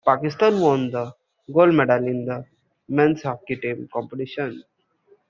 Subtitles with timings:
[0.03, 1.13] Pakistan won the
[1.53, 2.43] gold medal in the
[2.89, 4.63] men's hockey team competition.